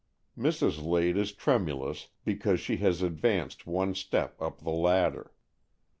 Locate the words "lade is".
0.83-1.31